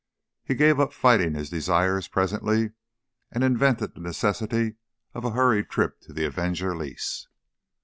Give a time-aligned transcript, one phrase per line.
[0.43, 2.71] He gave up fighting his desires, presently,
[3.31, 4.77] and invented the necessity
[5.13, 7.27] of a hurried trip to the Avenger lease.